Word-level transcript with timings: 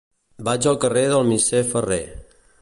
Vaig 0.47 0.67
al 0.71 0.79
carrer 0.85 1.03
del 1.11 1.29
Misser 1.29 1.61
Ferrer. 1.75 2.03